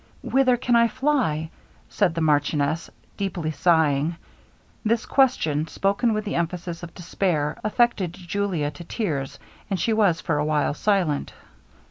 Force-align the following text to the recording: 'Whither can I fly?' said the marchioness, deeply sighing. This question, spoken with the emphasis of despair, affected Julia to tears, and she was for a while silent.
'Whither 0.23 0.57
can 0.57 0.75
I 0.75 0.87
fly?' 0.87 1.51
said 1.87 2.15
the 2.15 2.21
marchioness, 2.21 2.89
deeply 3.17 3.51
sighing. 3.51 4.15
This 4.83 5.05
question, 5.05 5.67
spoken 5.67 6.11
with 6.15 6.25
the 6.25 6.33
emphasis 6.33 6.81
of 6.81 6.95
despair, 6.95 7.59
affected 7.63 8.11
Julia 8.13 8.71
to 8.71 8.83
tears, 8.83 9.37
and 9.69 9.79
she 9.79 9.93
was 9.93 10.19
for 10.19 10.39
a 10.39 10.43
while 10.45 10.73
silent. 10.73 11.33